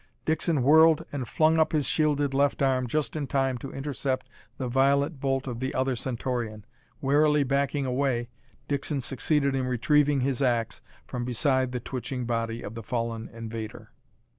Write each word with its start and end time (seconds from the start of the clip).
Dixon 0.25 0.63
whirled 0.63 1.05
and 1.11 1.27
flung 1.27 1.59
up 1.59 1.73
his 1.73 1.85
shielded 1.85 2.33
left 2.33 2.63
arm 2.63 2.87
just 2.87 3.15
in 3.15 3.27
time 3.27 3.59
to 3.59 3.71
intercept 3.71 4.27
the 4.57 4.67
violet 4.67 5.19
bolt 5.19 5.45
of 5.45 5.59
the 5.59 5.75
other 5.75 5.95
Centaurian. 5.95 6.65
Warily 7.01 7.43
backing 7.43 7.85
away, 7.85 8.27
Dixon 8.67 9.01
succeeded 9.01 9.53
in 9.53 9.67
retrieving 9.67 10.21
his 10.21 10.41
ax 10.41 10.81
from 11.05 11.23
beside 11.23 11.71
the 11.71 11.79
twitching 11.79 12.25
body 12.25 12.63
of 12.63 12.73
the 12.73 12.81
fallen 12.81 13.29
invader. 13.29 13.91